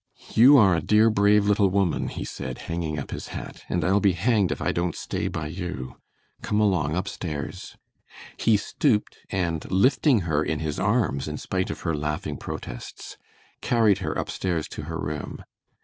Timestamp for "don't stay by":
4.71-5.45